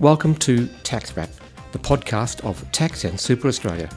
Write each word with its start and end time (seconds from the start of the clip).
Welcome 0.00 0.36
to 0.36 0.68
Tax 0.84 1.16
Wrap, 1.16 1.28
the 1.72 1.78
podcast 1.80 2.44
of 2.44 2.70
Tax 2.70 3.02
and 3.02 3.18
Super 3.18 3.48
Australia. 3.48 3.90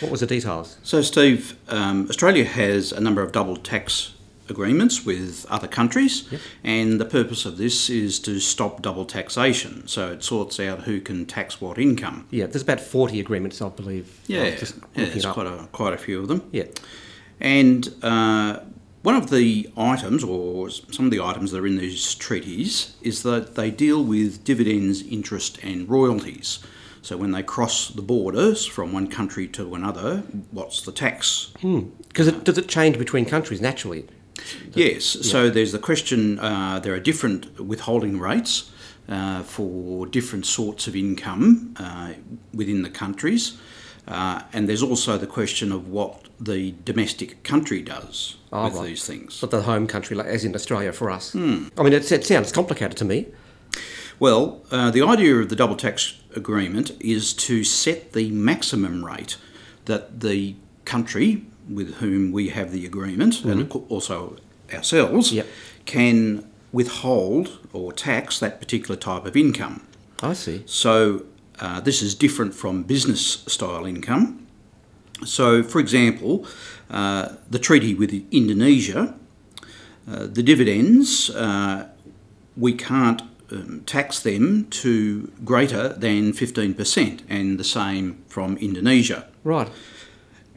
What 0.00 0.10
was 0.10 0.20
the 0.20 0.26
details? 0.26 0.76
So, 0.82 1.02
Steve, 1.02 1.56
um, 1.68 2.06
Australia 2.08 2.44
has 2.44 2.92
a 2.92 3.00
number 3.00 3.22
of 3.22 3.32
double 3.32 3.56
tax 3.56 4.14
agreements 4.50 5.04
with 5.04 5.44
other 5.50 5.68
countries, 5.68 6.24
Yep. 6.30 6.40
and 6.64 7.00
the 7.00 7.04
purpose 7.04 7.44
of 7.44 7.58
this 7.58 7.90
is 7.90 8.18
to 8.20 8.40
stop 8.40 8.80
double 8.82 9.04
taxation. 9.04 9.86
So, 9.86 10.12
it 10.12 10.22
sorts 10.24 10.58
out 10.60 10.82
who 10.82 11.00
can 11.00 11.26
tax 11.26 11.60
what 11.60 11.78
income. 11.78 12.26
Yeah, 12.30 12.46
there's 12.46 12.62
about 12.62 12.80
40 12.80 13.20
agreements, 13.20 13.60
I 13.62 13.68
believe. 13.68 14.18
Yeah, 14.26 14.50
just 14.56 14.76
yeah 14.94 15.06
there's 15.06 15.26
quite 15.26 15.46
a, 15.46 15.68
quite 15.72 15.92
a 15.94 15.98
few 15.98 16.20
of 16.20 16.28
them. 16.28 16.42
Yeah. 16.52 16.64
And 17.40 17.94
uh, 18.02 18.60
one 19.08 19.16
of 19.16 19.30
the 19.30 19.66
items, 19.74 20.22
or 20.22 20.68
some 20.68 21.06
of 21.06 21.10
the 21.10 21.18
items 21.18 21.50
that 21.50 21.58
are 21.62 21.66
in 21.66 21.78
these 21.78 22.14
treaties, 22.14 22.94
is 23.00 23.22
that 23.22 23.54
they 23.54 23.70
deal 23.70 24.04
with 24.04 24.44
dividends, 24.44 25.00
interest, 25.00 25.58
and 25.62 25.88
royalties. 25.88 26.58
So 27.00 27.16
when 27.16 27.30
they 27.30 27.42
cross 27.42 27.88
the 27.88 28.02
borders 28.02 28.66
from 28.66 28.92
one 28.92 29.06
country 29.06 29.48
to 29.48 29.74
another, 29.74 30.18
what's 30.50 30.82
the 30.82 30.92
tax? 30.92 31.52
Because 32.08 32.28
it, 32.28 32.44
does 32.44 32.58
it 32.58 32.68
change 32.68 32.98
between 32.98 33.24
countries 33.24 33.62
naturally? 33.62 34.06
Yes, 34.74 35.06
so 35.06 35.48
there's 35.48 35.72
the 35.72 35.78
question 35.78 36.38
uh, 36.38 36.78
there 36.78 36.92
are 36.92 37.00
different 37.00 37.58
withholding 37.58 38.18
rates 38.18 38.70
uh, 39.08 39.42
for 39.42 40.04
different 40.04 40.44
sorts 40.44 40.86
of 40.86 40.94
income 40.94 41.74
uh, 41.78 42.12
within 42.52 42.82
the 42.82 42.90
countries. 42.90 43.56
Uh, 44.08 44.42
and 44.54 44.68
there's 44.68 44.82
also 44.82 45.18
the 45.18 45.26
question 45.26 45.70
of 45.70 45.88
what 45.88 46.28
the 46.40 46.74
domestic 46.84 47.42
country 47.42 47.82
does 47.82 48.36
Oh, 48.52 48.64
with 48.64 48.74
right. 48.74 48.86
these 48.86 49.04
things. 49.04 49.38
But 49.40 49.50
the 49.50 49.62
home 49.62 49.86
country, 49.86 50.16
like 50.16 50.26
as 50.26 50.44
in 50.44 50.54
Australia 50.54 50.92
for 50.92 51.10
us. 51.10 51.32
Hmm. 51.32 51.68
I 51.76 51.82
mean, 51.82 51.92
it, 51.92 52.10
it 52.10 52.24
sounds 52.24 52.50
complicated 52.50 52.96
to 52.98 53.04
me. 53.04 53.26
Well, 54.18 54.62
uh, 54.70 54.90
the 54.90 55.02
idea 55.02 55.36
of 55.36 55.48
the 55.50 55.56
double 55.56 55.76
tax 55.76 56.14
agreement 56.34 56.90
is 57.00 57.32
to 57.34 57.62
set 57.64 58.12
the 58.14 58.30
maximum 58.30 59.04
rate 59.04 59.36
that 59.84 60.20
the 60.20 60.56
country 60.84 61.44
with 61.68 61.96
whom 61.96 62.32
we 62.32 62.48
have 62.48 62.72
the 62.72 62.86
agreement, 62.86 63.44
and 63.44 63.60
of 63.60 63.68
cour- 63.68 63.84
also 63.90 64.36
ourselves, 64.72 65.32
Yep. 65.32 65.46
can 65.84 66.50
withhold 66.72 67.58
or 67.74 67.92
tax 67.92 68.38
that 68.40 68.58
particular 68.58 68.96
type 68.96 69.26
of 69.26 69.36
income. 69.36 69.82
I 70.22 70.32
see. 70.32 70.62
So 70.66 71.24
uh, 71.60 71.80
this 71.80 72.02
is 72.02 72.14
different 72.14 72.54
from 72.54 72.82
business 72.82 73.44
style 73.46 73.86
income. 73.86 74.46
So, 75.24 75.62
for 75.62 75.80
example, 75.80 76.46
uh, 76.90 77.34
the 77.50 77.58
treaty 77.58 77.94
with 77.94 78.12
Indonesia, 78.30 79.14
uh, 80.10 80.26
the 80.26 80.42
dividends, 80.42 81.30
uh, 81.30 81.88
we 82.56 82.72
can't 82.72 83.22
um, 83.50 83.82
tax 83.86 84.20
them 84.20 84.66
to 84.70 85.30
greater 85.44 85.90
than 85.90 86.32
15%, 86.32 87.22
and 87.28 87.58
the 87.58 87.64
same 87.64 88.22
from 88.28 88.56
Indonesia. 88.58 89.26
Right. 89.44 89.68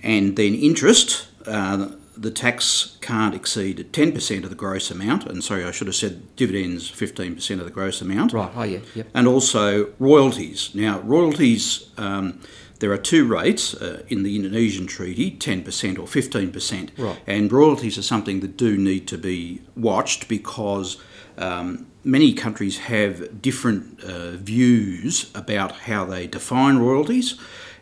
And 0.03 0.35
then 0.35 0.56
interest, 0.56 1.28
uh, 1.45 1.90
the 2.17 2.31
tax 2.31 2.97
can't 3.01 3.33
exceed 3.35 3.77
10% 3.91 4.44
of 4.44 4.49
the 4.49 4.55
gross 4.55 4.91
amount, 4.91 5.25
and 5.25 5.44
sorry, 5.44 5.63
I 5.63 5.72
should 5.72 5.88
have 5.88 5.95
said 5.95 6.35
dividends 6.35 6.91
15% 6.91 7.59
of 7.59 7.66
the 7.66 7.72
gross 7.72 8.01
amount 8.01 8.33
Right. 8.33 8.51
Oh, 8.55 8.63
yeah. 8.63 8.79
Yep. 8.95 9.07
and 9.13 9.27
also 9.27 9.94
royalties. 9.99 10.69
Now, 10.73 10.99
royalties, 11.01 11.89
um, 11.97 12.39
there 12.79 12.91
are 12.91 12.97
two 12.97 13.25
rates 13.25 13.73
uh, 13.75 14.03
in 14.09 14.23
the 14.23 14.35
Indonesian 14.35 14.88
treaty 14.88 15.31
10% 15.31 15.97
or 15.99 16.03
15%. 16.05 16.89
Right. 16.97 17.19
And 17.27 17.51
royalties 17.51 17.97
are 17.97 18.01
something 18.03 18.39
that 18.41 18.57
do 18.57 18.75
need 18.78 19.07
to 19.07 19.17
be 19.17 19.61
watched 19.75 20.28
because 20.28 20.97
um, 21.38 21.88
many 22.03 22.33
countries 22.33 22.79
have 22.79 23.41
different 23.41 24.03
uh, 24.03 24.31
views 24.31 25.31
about 25.35 25.72
how 25.88 26.05
they 26.05 26.28
define 26.28 26.78
royalties 26.78 27.35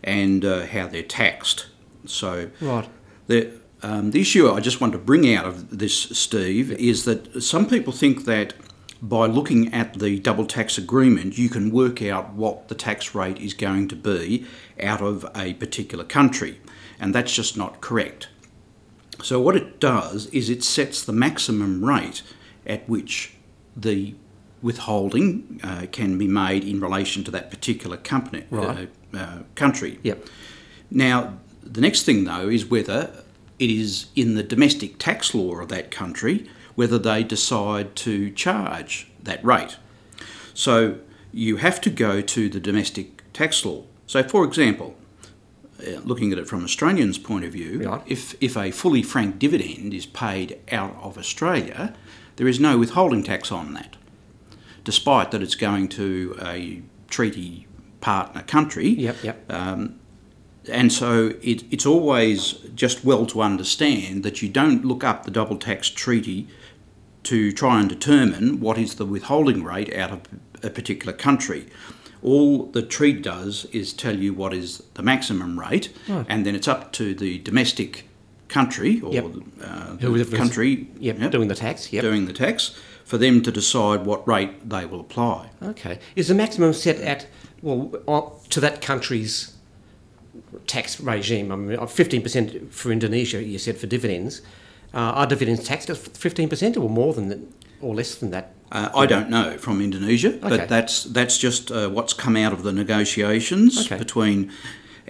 and 0.04 0.46
uh, 0.46 0.66
how 0.66 0.88
they're 0.88 1.04
taxed. 1.04 1.66
So, 2.06 2.50
Right. 2.62 2.88
the, 3.28 3.52
um, 3.82 4.12
the 4.12 4.22
issue 4.22 4.50
I 4.52 4.60
just 4.60 4.82
want 4.82 4.94
to 4.94 5.00
bring 5.00 5.34
out 5.34 5.46
of 5.46 5.78
this, 5.78 5.96
Steve, 5.96 6.72
is 6.72 7.06
that 7.06 7.42
some 7.42 7.66
people 7.68 7.94
think 7.94 8.26
that 8.26 8.54
by 9.02 9.26
looking 9.26 9.74
at 9.74 10.00
the 10.00 10.20
double 10.20 10.46
tax 10.46 10.78
agreement, 10.78 11.38
you 11.38 11.48
can 11.50 11.72
work 11.72 12.02
out 12.02 12.34
what 12.34 12.68
the 12.68 12.76
tax 12.76 13.16
rate 13.16 13.38
is 13.40 13.54
going 13.54 13.88
to 13.88 13.96
be 13.96 14.46
out 14.82 15.02
of 15.02 15.26
a 15.36 15.54
particular 15.54 16.04
country. 16.04 16.60
And 17.00 17.16
that's 17.16 17.34
just 17.34 17.56
not 17.56 17.80
correct. 17.80 18.28
So, 19.22 19.40
what 19.40 19.56
it 19.56 19.80
does 19.80 20.28
is 20.28 20.50
it 20.50 20.64
sets 20.64 21.04
the 21.04 21.14
maximum 21.14 21.84
rate 21.84 22.22
at 22.66 22.88
which 22.90 23.34
the 23.76 24.16
withholding 24.62 25.60
uh, 25.64 25.86
can 25.92 26.18
be 26.18 26.28
made 26.28 26.66
in 26.66 26.82
relation 26.82 27.24
to 27.24 27.32
that 27.32 27.50
particular 27.50 27.96
company, 27.96 28.44
Right. 28.50 28.90
uh, 29.14 29.18
uh, 29.18 29.38
country. 29.56 30.00
Yep. 30.04 30.26
Now, 30.92 31.38
the 31.64 31.80
next 31.82 32.04
thing 32.04 32.26
though 32.26 32.50
is 32.50 32.66
whether 32.66 33.24
it 33.60 33.70
is 33.70 34.08
in 34.16 34.36
the 34.36 34.44
domestic 34.44 34.98
tax 34.98 35.34
law 35.36 35.60
of 35.60 35.70
that 35.70 35.92
country 35.92 36.50
whether 36.76 36.98
they 36.98 37.24
decide 37.24 37.94
to 37.98 38.32
charge 38.32 39.08
that 39.22 39.44
rate. 39.44 39.78
So 40.54 41.00
you 41.34 41.58
have 41.58 41.82
to 41.82 41.90
go 41.90 42.22
to 42.22 42.50
the 42.50 42.60
domestic 42.60 43.22
tax 43.34 43.66
law. 43.66 43.84
So, 44.08 44.24
for 44.24 44.46
example, 44.46 44.96
uh, 45.86 46.00
looking 46.06 46.32
at 46.32 46.38
it 46.40 46.48
from 46.48 46.64
Australians' 46.64 47.18
point 47.18 47.44
of 47.46 47.52
view, 47.54 47.84
Right. 47.84 48.02
if, 48.08 48.36
if 48.42 48.56
a 48.58 48.72
fully 48.72 49.04
franked 49.04 49.40
dividend 49.40 49.94
is 49.94 50.06
paid 50.06 50.58
out 50.72 50.96
of 51.02 51.18
Australia, 51.18 51.94
there 52.38 52.48
is 52.48 52.60
no 52.60 52.78
withholding 52.78 53.24
tax 53.24 53.52
on 53.52 53.74
that, 53.74 53.98
despite 54.86 55.32
that 55.32 55.42
it's 55.42 55.56
going 55.56 55.90
to 55.90 56.38
a 56.42 56.82
treaty 57.10 57.68
partner 58.02 58.42
country. 58.44 58.88
Yep. 58.90 59.18
Yep. 59.24 59.52
And 60.70 60.92
so 60.94 61.34
it, 61.42 61.64
it's 61.72 61.86
always 61.86 62.54
just 62.76 63.04
well 63.04 63.26
to 63.28 63.42
understand 63.42 64.24
that 64.24 64.42
you 64.42 64.50
don't 64.50 64.86
look 64.86 65.04
up 65.04 65.26
the 65.26 65.32
double 65.32 65.58
tax 65.58 65.90
treaty 65.90 66.48
to 67.24 67.52
try 67.52 67.80
and 67.80 67.90
determine 67.90 68.60
what 68.60 68.78
is 68.78 68.96
the 68.96 69.06
withholding 69.06 69.64
rate 69.64 69.94
out 69.96 70.12
of 70.12 70.22
a 70.64 70.70
particular 70.70 71.14
country. 71.14 71.68
All 72.22 72.66
the 72.66 72.82
treaty 72.82 73.22
does 73.22 73.66
is 73.72 73.94
tell 73.94 74.16
you 74.18 74.34
what 74.34 74.54
is 74.54 74.84
the 74.96 75.04
maximum 75.04 75.60
rate, 75.60 75.90
and 76.08 76.46
then 76.46 76.56
it's 76.56 76.68
up 76.68 76.92
to 76.94 77.14
the 77.14 77.40
domestic 77.40 78.06
country 78.50 79.00
or 79.02 79.14
Yep. 79.14 79.26
uh, 79.62 79.96
the 79.96 80.38
country 80.38 80.88
Yep. 81.00 81.20
yep, 81.20 81.32
Doing 81.32 81.48
the 81.48 81.56
tax. 81.56 81.94
Yep. 81.94 82.02
doing 82.02 82.26
the 82.26 82.34
tax 82.34 82.76
for 83.06 83.18
them 83.18 83.42
to 83.44 83.52
decide 83.52 84.06
what 84.06 84.28
rate 84.28 84.68
they 84.70 84.86
will 84.86 85.00
apply. 85.00 85.50
Okay. 85.62 86.00
Is 86.16 86.28
the 86.30 86.36
maximum 86.36 86.74
set 86.74 86.98
at 86.98 87.28
well 87.62 88.42
to 88.50 88.60
that 88.60 88.82
country's 88.82 89.54
tax 90.68 91.00
regime? 91.00 91.52
I 91.52 91.56
mean, 91.56 91.80
uh, 91.80 91.86
fifteen 91.86 92.22
percent 92.22 92.74
for 92.74 92.92
Indonesia. 92.92 93.42
You 93.44 93.58
said 93.60 93.78
for 93.78 93.88
dividends. 93.88 94.42
Uh, 94.94 94.98
are 95.22 95.28
dividends 95.28 95.64
taxed 95.64 95.90
at 95.90 95.98
fifteen 95.98 96.50
percent 96.50 96.76
or 96.78 96.90
more 96.90 97.14
than 97.14 97.30
that, 97.30 97.40
or 97.82 97.94
less 97.96 98.16
than 98.16 98.32
that? 98.32 98.54
Uh, 98.72 98.90
I 98.96 99.06
don't 99.06 99.30
know 99.30 99.58
from 99.58 99.82
Indonesia, 99.82 100.30
Okay. 100.30 100.50
but 100.50 100.70
that's 100.70 101.04
that's 101.04 101.38
just 101.38 101.72
uh, 101.72 101.90
what's 101.90 102.14
come 102.14 102.36
out 102.36 102.54
of 102.54 102.64
the 102.64 102.72
negotiations 102.72 103.86
Okay. 103.86 103.98
between 103.98 104.52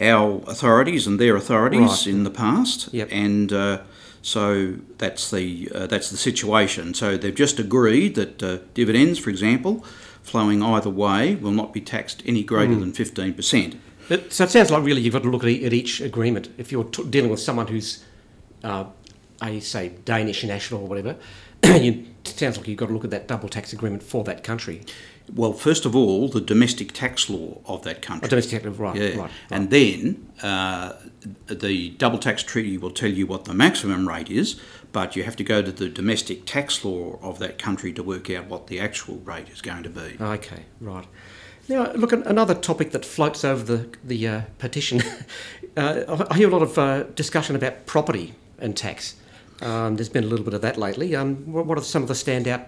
our 0.01 0.41
authorities 0.47 1.07
and 1.07 1.19
their 1.19 1.35
authorities 1.35 1.81
Right. 1.81 2.07
in 2.07 2.23
the 2.23 2.29
past, 2.29 2.89
Yep. 2.93 3.09
and 3.11 3.51
uh, 3.51 3.77
so 4.21 4.73
that's 4.97 5.29
the 5.31 5.69
uh, 5.75 5.87
that's 5.87 6.09
the 6.09 6.17
situation. 6.17 6.93
So 6.93 7.17
they've 7.17 7.35
just 7.35 7.59
agreed 7.59 8.15
that 8.15 8.41
uh, 8.43 8.57
dividends, 8.73 9.19
for 9.19 9.29
example, 9.29 9.83
flowing 10.23 10.61
either 10.63 10.89
way, 10.89 11.35
will 11.35 11.51
not 11.55 11.73
be 11.73 11.81
taxed 11.81 12.21
any 12.25 12.43
greater 12.43 12.73
Hmm. 12.73 12.79
than 12.81 12.91
fifteen 12.93 13.33
percent. 13.33 13.75
It, 14.09 14.33
so 14.33 14.43
it 14.45 14.49
sounds 14.49 14.71
like 14.71 14.83
really 14.83 15.01
you've 15.01 15.13
got 15.13 15.23
to 15.23 15.29
look 15.29 15.43
at, 15.43 15.49
e- 15.49 15.65
at 15.65 15.73
each 15.73 16.01
agreement. 16.01 16.49
If 16.57 16.71
you're 16.71 16.83
t- 16.85 17.03
dealing 17.09 17.29
with 17.29 17.39
someone 17.39 17.67
who's 17.67 18.03
uh, 18.63 18.85
a 19.41 19.59
say 19.59 19.89
Danish 20.05 20.43
national 20.43 20.81
or 20.81 20.87
whatever, 20.87 21.15
you, 21.63 22.05
it 22.25 22.27
sounds 22.27 22.57
like 22.57 22.67
you've 22.67 22.77
got 22.77 22.87
to 22.87 22.93
look 22.93 23.03
at 23.03 23.11
that 23.11 23.27
double 23.27 23.49
tax 23.49 23.73
agreement 23.73 24.03
for 24.03 24.23
that 24.25 24.43
country. 24.43 24.81
Well, 25.35 25.53
first 25.53 25.85
of 25.85 25.95
all, 25.95 26.27
the 26.27 26.41
domestic 26.41 26.91
tax 26.91 27.29
law 27.29 27.61
of 27.65 27.83
that 27.83 28.01
country. 28.01 28.25
Oh, 28.25 28.29
domestic 28.29 28.63
tax, 28.63 28.77
right, 28.79 28.95
Yeah. 28.95 29.07
right, 29.09 29.17
right. 29.17 29.31
And 29.51 29.69
then 29.69 30.27
uh, 30.41 30.93
the 31.47 31.91
double 31.91 32.17
tax 32.17 32.41
treaty 32.41 32.77
will 32.79 32.89
tell 32.89 33.11
you 33.11 33.27
what 33.27 33.45
the 33.45 33.53
maximum 33.53 34.07
rate 34.07 34.31
is, 34.31 34.59
but 34.91 35.15
you 35.15 35.23
have 35.23 35.35
to 35.35 35.43
go 35.43 35.61
to 35.61 35.71
the 35.71 35.87
domestic 35.87 36.47
tax 36.47 36.83
law 36.83 37.19
of 37.21 37.37
that 37.37 37.59
country 37.59 37.93
to 37.93 38.01
work 38.01 38.31
out 38.31 38.47
what 38.47 38.67
the 38.67 38.79
actual 38.79 39.17
rate 39.19 39.49
is 39.49 39.61
going 39.61 39.83
to 39.83 39.89
be. 39.89 40.17
Okay, 40.19 40.63
right. 40.81 41.05
Now, 41.69 41.91
look, 41.93 42.11
an- 42.11 42.23
another 42.23 42.55
topic 42.55 42.91
that 42.91 43.05
floats 43.05 43.43
over 43.45 43.63
the 43.63 43.87
the 44.03 44.27
uh, 44.27 44.41
petition. 44.57 45.01
uh, 45.77 46.25
I 46.29 46.35
hear 46.37 46.47
a 46.49 46.51
lot 46.51 46.63
of 46.63 46.77
uh, 46.77 47.03
discussion 47.15 47.55
about 47.55 47.85
property 47.85 48.33
and 48.59 48.75
tax. 48.75 49.15
Um, 49.61 49.95
there's 49.97 50.09
been 50.09 50.23
a 50.23 50.27
little 50.27 50.45
bit 50.45 50.53
of 50.53 50.61
that 50.61 50.77
lately. 50.77 51.15
Um, 51.15 51.35
what, 51.51 51.65
what 51.65 51.77
are 51.77 51.81
some 51.83 52.01
of 52.01 52.07
the 52.07 52.13
standout 52.15 52.65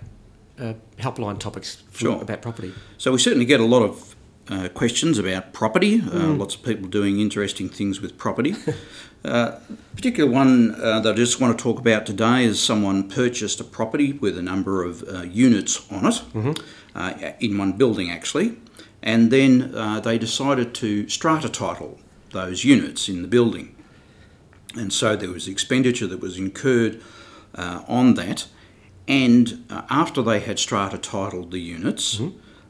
uh, 0.60 0.74
helpline 1.00 1.40
topics 1.40 1.78
from- 1.90 1.98
Sure. 2.12 2.22
about 2.22 2.42
property? 2.42 2.74
So 2.98 3.12
we 3.12 3.18
certainly 3.18 3.46
get 3.46 3.60
a 3.60 3.66
lot 3.66 3.82
of 3.82 4.16
uh, 4.50 4.68
questions 4.70 5.18
about 5.18 5.54
property. 5.54 6.02
Uh, 6.02 6.34
Lots 6.34 6.56
of 6.56 6.64
people 6.64 6.88
doing 6.90 7.20
interesting 7.20 7.70
things 7.70 8.02
with 8.02 8.18
property. 8.18 8.56
uh, 9.26 9.58
particular 9.96 10.30
one 10.30 10.76
uh, 10.76 11.00
that 11.00 11.14
I 11.14 11.16
just 11.16 11.40
want 11.40 11.58
to 11.58 11.64
talk 11.64 11.80
about 11.80 12.06
today 12.06 12.44
is 12.44 12.62
someone 12.62 13.10
purchased 13.10 13.60
a 13.62 13.64
property 13.64 14.14
with 14.14 14.38
a 14.38 14.42
number 14.42 14.84
of 14.84 15.04
uh, 15.04 15.22
units 15.22 15.90
on 15.92 16.06
it, 16.06 16.22
uh, 16.96 17.14
in 17.40 17.58
one 17.58 17.72
building 17.78 18.12
actually, 18.12 18.58
and 19.02 19.32
then 19.32 19.74
uh, 19.76 20.00
they 20.00 20.18
decided 20.18 20.74
to 20.76 21.08
strata 21.10 21.50
title 21.50 22.00
those 22.32 22.64
units 22.64 23.10
in 23.10 23.22
the 23.22 23.28
building. 23.28 23.76
And 24.76 24.94
so 24.94 25.16
there 25.16 25.30
was 25.30 25.48
expenditure 25.48 26.08
that 26.08 26.20
was 26.20 26.38
incurred 26.38 27.02
uh, 27.56 27.84
on 27.88 28.14
that. 28.16 28.48
And 29.08 29.66
uh, 29.70 29.82
after 29.90 30.22
they 30.22 30.40
had 30.40 30.60
strata 30.60 30.98
titled 30.98 31.52
the 31.52 31.60
units, 31.60 32.22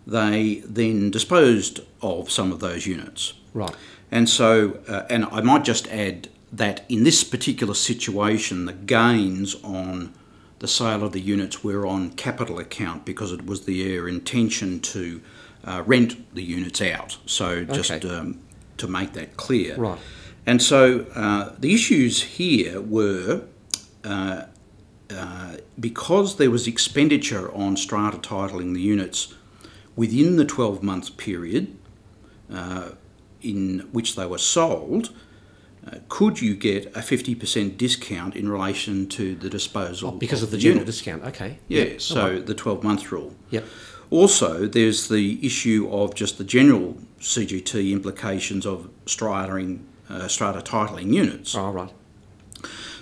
they 0.07 0.63
then 0.65 1.11
disposed 1.11 1.81
of 2.01 2.31
some 2.31 2.51
of 2.51 2.59
those 2.59 2.87
units. 2.87 3.33
Right. 3.53 3.75
And 4.09 4.27
so, 4.27 4.79
uh, 4.87 5.03
and 5.09 5.25
I 5.25 5.41
might 5.41 5.63
just 5.63 5.87
add 5.89 6.29
that 6.51 6.85
in 6.89 7.03
this 7.03 7.23
particular 7.23 7.73
situation, 7.73 8.65
the 8.65 8.73
gains 8.73 9.55
on 9.63 10.13
the 10.59 10.67
sale 10.67 11.03
of 11.03 11.11
the 11.11 11.21
units 11.21 11.63
were 11.63 11.87
on 11.87 12.11
capital 12.11 12.59
account 12.59 13.05
because 13.05 13.31
it 13.31 13.45
was 13.45 13.65
their 13.65 14.07
intention 14.07 14.79
to 14.79 15.21
uh, 15.65 15.83
rent 15.85 16.33
the 16.35 16.43
units 16.43 16.81
out. 16.81 17.17
So 17.25 17.63
just 17.65 17.91
Okay. 17.91 18.09
um, 18.09 18.39
to 18.77 18.87
make 18.87 19.13
that 19.13 19.37
clear. 19.37 19.75
Right. 19.77 19.99
And 20.45 20.61
so 20.61 21.05
uh, 21.15 21.53
the 21.59 21.73
issues 21.73 22.23
here 22.23 22.81
were 22.81 23.43
uh, 24.03 24.43
uh, 25.09 25.57
because 25.79 26.37
there 26.37 26.49
was 26.49 26.67
expenditure 26.67 27.51
on 27.53 27.77
strata 27.77 28.17
titling 28.17 28.73
the 28.73 28.81
units 28.81 29.33
within 29.95 30.37
the 30.37 30.45
12 30.45 30.81
month 30.81 31.17
period 31.17 31.77
uh, 32.51 32.89
in 33.41 33.87
which 33.91 34.15
they 34.15 34.25
were 34.25 34.37
sold, 34.37 35.11
uh, 35.85 35.97
could 36.09 36.41
you 36.41 36.55
get 36.55 36.85
a 36.95 36.99
50% 36.99 37.77
discount 37.77 38.35
in 38.35 38.47
relation 38.49 39.07
to 39.09 39.35
the 39.35 39.49
disposal 39.49 40.11
Because 40.11 40.43
of 40.43 40.49
the 40.51 40.57
the 40.57 40.61
general 40.61 40.79
unit? 40.79 40.85
discount. 40.87 41.23
Okay. 41.25 41.57
Yeah, 41.67 41.83
Yep. 41.83 42.01
so 42.01 42.21
Alright. 42.21 42.45
the 42.45 42.53
12 42.55 42.83
month 42.83 43.11
rule. 43.11 43.35
Yep. 43.51 43.65
Also, 44.11 44.67
there's 44.67 45.07
the 45.07 45.43
issue 45.43 45.87
of 45.89 46.13
just 46.13 46.37
the 46.37 46.43
general 46.43 46.97
CGT 47.19 47.91
implications 47.91 48.65
of 48.65 48.89
strataing, 49.05 49.79
uh, 50.09 50.27
strata 50.27 50.59
titling 50.59 51.13
units. 51.13 51.55
All 51.55 51.71
right. 51.71 51.91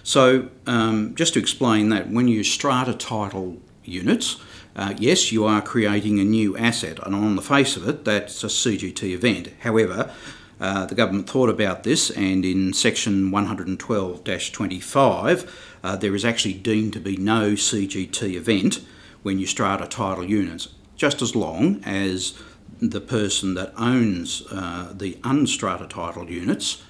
So, 0.03 0.49
um, 0.67 1.15
just 1.15 1.33
to 1.33 1.39
explain 1.39 1.89
that, 1.89 2.09
when 2.09 2.27
you 2.27 2.43
strata 2.43 2.93
title 2.93 3.57
units, 3.83 4.37
uh, 4.75 4.93
yes, 4.97 5.31
you 5.31 5.45
are 5.45 5.61
creating 5.61 6.19
a 6.19 6.23
new 6.23 6.55
asset, 6.55 6.99
and 7.03 7.15
on 7.15 7.35
the 7.35 7.41
face 7.41 7.75
of 7.75 7.87
it, 7.87 8.05
that's 8.05 8.43
a 8.43 8.47
CGT 8.47 9.11
event. 9.11 9.49
However, 9.61 10.13
uh, 10.61 10.85
the 10.85 10.95
government 10.95 11.29
thought 11.29 11.49
about 11.49 11.83
this, 11.83 12.11
and 12.11 12.45
in 12.45 12.73
section 12.73 13.31
112 13.31 14.23
25, 14.23 15.75
uh, 15.83 15.95
there 15.95 16.13
is 16.13 16.23
actually 16.23 16.53
deemed 16.53 16.93
to 16.93 16.99
be 16.99 17.17
no 17.17 17.53
CGT 17.53 18.35
event 18.35 18.81
when 19.23 19.39
you 19.39 19.47
strata 19.47 19.87
title 19.87 20.23
units, 20.23 20.69
just 20.99 21.21
as 21.21 21.33
long 21.33 21.81
as 21.85 22.33
the 22.81 22.99
person 22.99 23.53
that 23.53 23.73
owns 23.77 24.43
uh, 24.51 24.93
the 24.95 25.13
unstrata 25.23 25.87
titled 25.87 26.29
units 26.29 26.83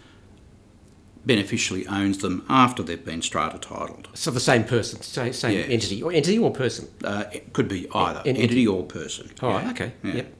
beneficially 1.25 1.85
owns 1.87 2.17
them 2.17 2.43
after 2.49 2.81
they've 2.81 3.05
been 3.05 3.21
strata 3.21 3.59
titled. 3.59 4.07
So 4.15 4.31
the 4.31 4.39
same 4.39 4.63
person, 4.63 5.01
same, 5.03 5.31
same 5.31 5.71
entity, 5.71 6.01
or 6.01 6.11
entity 6.11 6.39
or 6.39 6.49
person. 6.51 6.87
Uh, 7.03 7.25
it 7.31 7.53
could 7.53 7.67
be 7.67 7.87
either 7.93 8.23
En- 8.25 8.35
entity 8.35 8.65
or 8.67 8.83
person. 8.83 9.29
All 9.41 9.51
right. 9.51 9.65
Yeah. 9.65 9.71
Okay. 9.71 9.91
Yeah. 10.03 10.13
Yep. 10.15 10.33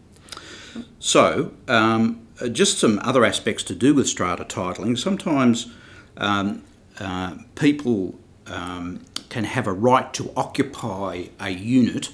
So, 0.97 1.53
um, 1.67 2.27
uh, 2.41 2.47
just 2.47 2.79
some 2.79 2.99
other 3.03 3.23
aspects 3.23 3.63
to 3.65 3.75
do 3.75 3.93
with 3.93 4.07
strata 4.07 4.45
titling. 4.45 4.97
Sometimes 4.97 5.71
um, 6.17 6.63
uh, 6.99 7.35
people 7.53 8.17
um, 8.47 9.05
can 9.29 9.43
have 9.43 9.67
a 9.67 9.73
right 9.73 10.11
to 10.13 10.31
occupy 10.35 11.25
a 11.39 11.49
unit 11.49 12.09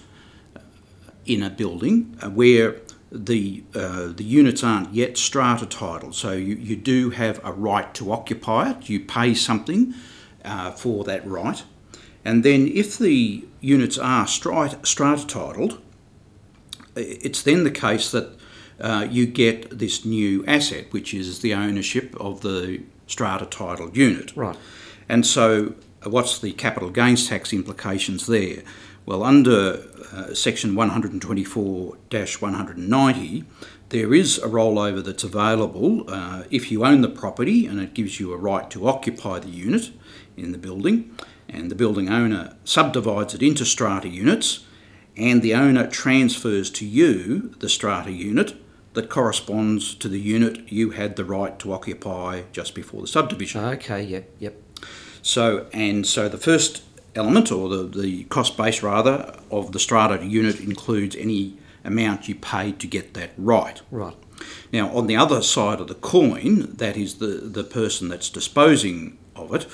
in 1.26 1.44
a 1.44 1.50
building 1.50 2.18
uh, 2.22 2.30
where 2.30 2.82
the 3.12 3.64
uh, 3.74 4.08
the 4.08 4.24
units 4.24 4.64
aren't 4.64 4.94
yet 4.94 5.18
strata 5.18 5.66
titled. 5.66 6.16
So 6.16 6.34
you, 6.34 6.56
you 6.56 6.76
do 6.76 7.12
have 7.12 7.40
a 7.44 7.52
right 7.52 7.94
to 7.96 8.12
occupy 8.12 8.72
it. 8.72 8.90
You 8.90 9.00
pay 9.00 9.34
something 9.34 9.94
uh, 10.44 10.72
for 10.72 11.04
that 11.06 11.26
right, 11.26 11.64
and 12.24 12.44
then 12.44 12.68
if 12.68 12.98
the 12.98 13.46
units 13.62 13.98
are 13.98 14.28
strata, 14.28 14.80
strata 14.84 15.26
titled, 15.26 15.82
it's 16.96 17.42
then 17.42 17.64
the 17.64 17.72
case 17.72 18.12
that 18.12 18.38
uh, 18.80 19.08
you 19.10 19.26
get 19.26 19.78
this 19.78 20.06
new 20.06 20.46
asset, 20.46 20.92
which 20.92 21.14
is 21.14 21.40
the 21.40 21.54
ownership 21.54 22.16
of 22.20 22.42
the 22.42 22.82
strata 23.08 23.46
titled 23.46 23.96
unit. 23.96 24.36
Right. 24.36 24.58
And 25.08 25.26
so, 25.26 25.76
uh, 26.06 26.10
what's 26.10 26.40
the 26.40 26.52
capital 26.54 26.90
gains 26.90 27.28
tax 27.28 27.54
implications 27.54 28.28
there? 28.28 28.64
Well, 29.06 29.24
under 29.24 29.84
uh, 30.12 30.34
section 30.34 30.74
124 30.74 31.98
190, 32.40 33.44
there 33.90 34.14
is 34.16 34.40
a 34.40 34.48
rollover 34.48 35.04
that's 35.04 35.24
available 35.24 36.10
uh, 36.10 36.44
if 36.50 36.72
you 36.72 36.84
own 36.84 37.02
the 37.02 37.10
property 37.10 37.68
and 37.68 37.80
it 37.80 37.94
gives 37.94 38.20
you 38.20 38.34
a 38.34 38.38
right 38.38 38.70
to 38.72 38.88
occupy 38.88 39.40
the 39.40 39.50
unit 39.50 39.92
in 40.36 40.52
the 40.52 40.58
building, 40.58 41.16
and 41.48 41.70
the 41.70 41.76
building 41.76 42.10
owner 42.10 42.56
subdivides 42.64 43.36
it 43.36 43.44
into 43.44 43.64
strata 43.64 44.10
units, 44.10 44.66
and 45.16 45.44
the 45.44 45.54
owner 45.54 45.88
transfers 45.88 46.72
to 46.72 46.86
you 46.86 47.54
the 47.60 47.70
strata 47.70 48.12
unit 48.12 48.56
that 48.94 49.10
corresponds 49.10 49.94
to 49.94 50.10
the 50.10 50.20
unit 50.20 50.72
you 50.72 50.92
had 50.92 51.16
the 51.16 51.26
right 51.26 51.60
to 51.60 51.72
occupy 51.72 52.42
just 52.52 52.74
before 52.74 53.02
the 53.02 53.08
subdivision. 53.08 53.64
Okay. 53.64 54.02
Yep. 54.02 54.32
Yep. 54.40 54.62
So, 55.22 55.68
and 55.74 56.08
so 56.08 56.28
the 56.28 56.38
first 56.38 56.82
element, 57.16 57.52
or 57.52 57.70
the, 57.70 57.84
the 57.84 58.24
cost 58.26 58.58
base 58.58 58.84
rather, 58.84 59.38
of 59.50 59.72
the 59.72 59.80
strata 59.80 60.26
unit 60.26 60.60
includes 60.60 61.16
any 61.16 61.58
amount 61.84 62.28
you 62.28 62.36
pay 62.36 62.72
to 62.74 62.88
get 62.88 63.14
that 63.14 63.32
right. 63.38 63.82
Right. 63.92 64.16
Now, 64.72 64.90
on 64.96 65.08
the 65.08 65.16
other 65.16 65.42
side 65.42 65.80
of 65.80 65.88
the 65.88 65.96
coin, 65.96 66.74
that 66.78 66.98
is 66.98 67.16
the, 67.16 67.28
the 67.28 67.64
person 67.64 68.10
that's 68.10 68.30
disposing 68.30 69.18
of 69.36 69.54
it, 69.54 69.68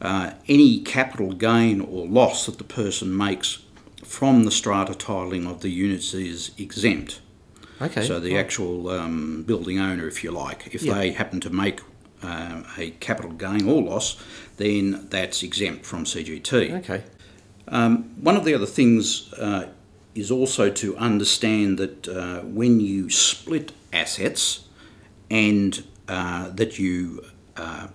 uh, 0.00 0.32
any 0.46 0.80
capital 0.80 1.32
gain 1.32 1.80
or 1.80 2.06
loss 2.06 2.46
that 2.46 2.58
the 2.58 2.64
person 2.64 3.16
makes 3.16 3.62
from 4.04 4.44
the 4.44 4.50
strata 4.50 4.92
titling 4.92 5.50
of 5.50 5.62
the 5.62 5.70
units 5.70 6.14
is 6.14 6.52
exempt. 6.58 7.20
Okay. 7.80 8.06
So 8.06 8.20
the 8.20 8.34
right. 8.34 8.40
actual 8.40 8.88
um, 8.88 9.42
building 9.42 9.78
owner, 9.78 10.06
if 10.06 10.22
you 10.22 10.30
like, 10.30 10.68
if 10.72 10.82
Yeah. 10.82 10.94
they 10.94 11.10
happen 11.12 11.40
to 11.40 11.50
make 11.50 11.80
um, 12.22 12.64
a 12.78 12.90
capital 12.92 13.32
gain 13.32 13.68
or 13.68 13.82
loss, 13.82 14.16
then 14.56 15.06
that's 15.10 15.42
exempt 15.42 15.84
from 15.84 16.04
CGT. 16.04 16.72
Okay. 16.80 17.02
Um, 17.68 18.04
one 18.22 18.36
of 18.36 18.44
the 18.44 18.54
other 18.54 18.66
things 18.66 19.32
uh, 19.34 19.68
is 20.14 20.30
also 20.30 20.70
to 20.70 20.96
understand 20.96 21.78
that 21.78 22.08
uh, 22.08 22.40
when 22.42 22.80
you 22.80 23.10
split 23.10 23.72
assets 23.92 24.66
and 25.30 25.84
uh, 26.08 26.50
that 26.50 26.78
you 26.78 27.24
uh, 27.56 27.88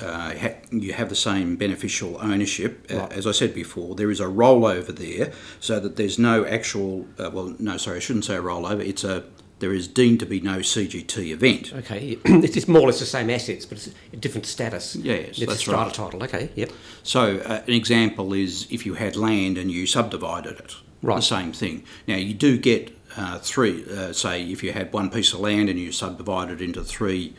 uh, 0.00 0.34
ha- 0.36 0.54
you 0.70 0.92
have 0.92 1.08
the 1.08 1.14
same 1.16 1.56
beneficial 1.56 2.16
ownership. 2.20 2.86
Uh, 2.90 2.96
Right. 2.98 3.12
as 3.12 3.26
I 3.26 3.32
said 3.32 3.54
before, 3.54 3.94
there 3.94 4.10
is 4.10 4.20
a 4.20 4.26
rollover 4.26 4.94
there, 4.94 5.32
so 5.60 5.78
that 5.80 5.96
there's 5.96 6.18
no 6.18 6.44
actual. 6.44 7.06
Uh, 7.18 7.30
well, 7.32 7.54
no, 7.58 7.76
sorry, 7.76 7.96
I 7.96 8.00
shouldn't 8.00 8.24
say 8.24 8.36
a 8.36 8.42
rollover. 8.42 8.80
It's 8.86 9.04
a 9.04 9.24
there 9.62 9.72
is 9.72 9.86
deemed 9.86 10.18
to 10.18 10.26
be 10.26 10.40
no 10.40 10.58
CGT 10.58 11.30
event. 11.30 11.72
Okay. 11.72 12.18
it's 12.24 12.66
more 12.66 12.82
or 12.82 12.86
less 12.86 12.98
the 12.98 13.06
same 13.06 13.30
assets, 13.30 13.64
but 13.64 13.78
it's 13.78 13.90
a 14.12 14.16
different 14.16 14.44
status. 14.44 14.96
Yes, 14.96 15.28
it's 15.28 15.38
that's 15.38 15.52
a 15.52 15.56
strata 15.56 15.84
right. 15.84 15.94
title. 15.94 16.24
Okay. 16.24 16.50
Yep. 16.56 16.72
So, 17.04 17.38
uh, 17.38 17.62
an 17.64 17.72
example 17.72 18.34
is 18.34 18.66
if 18.70 18.84
you 18.84 18.94
had 18.94 19.14
land 19.14 19.56
and 19.56 19.70
you 19.70 19.86
subdivided 19.86 20.58
it, 20.58 20.74
Right. 21.00 21.16
the 21.16 21.22
same 21.22 21.52
thing. 21.52 21.84
Now, 22.08 22.16
you 22.16 22.34
do 22.34 22.58
get 22.58 22.96
uh, 23.16 23.38
three, 23.38 23.84
uh, 23.88 24.12
say, 24.12 24.42
if 24.42 24.64
you 24.64 24.72
had 24.72 24.92
one 24.92 25.10
piece 25.10 25.32
of 25.32 25.38
land 25.38 25.68
and 25.68 25.78
you 25.78 25.92
subdivided 25.92 26.60
into 26.60 26.82
three 26.82 27.34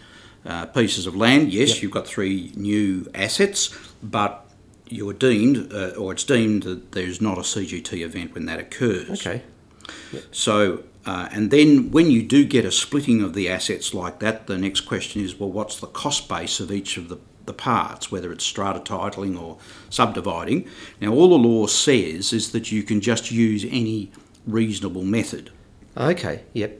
uh, 0.45 0.65
pieces 0.67 1.05
of 1.05 1.15
land. 1.17 1.51
Yes, 1.51 1.75
Yep. 1.75 1.83
you've 1.83 1.91
got 1.91 2.07
three 2.07 2.53
new 2.55 3.09
assets, 3.13 3.77
but 4.01 4.45
you're 4.87 5.13
deemed, 5.13 5.73
uh, 5.73 5.89
or 5.97 6.13
it's 6.13 6.23
deemed 6.23 6.63
that 6.63 6.93
there's 6.93 7.19
not 7.19 7.37
a 7.37 7.41
CGT 7.41 8.01
event 8.01 8.33
when 8.33 8.45
that 8.45 8.59
occurs. 8.59 9.25
Okay. 9.25 9.41
So, 10.31 10.83
uh, 11.05 11.27
and 11.31 11.51
then 11.51 11.91
when 11.91 12.09
you 12.09 12.23
do 12.23 12.45
get 12.45 12.65
a 12.65 12.71
splitting 12.71 13.21
of 13.21 13.33
the 13.33 13.49
assets 13.49 13.93
like 13.93 14.19
that, 14.19 14.47
the 14.47 14.57
next 14.57 14.81
question 14.81 15.21
is, 15.21 15.37
well, 15.37 15.51
what's 15.51 15.79
the 15.79 15.87
cost 15.87 16.29
base 16.29 16.59
of 16.59 16.71
each 16.71 16.97
of 16.97 17.09
the, 17.09 17.17
the 17.45 17.53
parts, 17.53 18.11
whether 18.11 18.31
it's 18.31 18.45
strata 18.45 18.79
titling 18.79 19.39
or 19.39 19.57
subdividing? 19.89 20.67
Now, 21.01 21.11
all 21.11 21.29
the 21.29 21.35
law 21.35 21.67
says 21.67 22.31
is 22.31 22.51
that 22.53 22.71
you 22.71 22.83
can 22.83 23.01
just 23.01 23.31
use 23.31 23.65
any 23.69 24.11
reasonable 24.47 25.03
method. 25.03 25.51
Okay. 25.97 26.43
Yep. 26.53 26.79